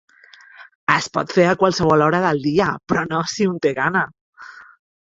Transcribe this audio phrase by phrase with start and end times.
[0.93, 4.07] Es pot fer a qualsevol hora del dia, però no si un té gana.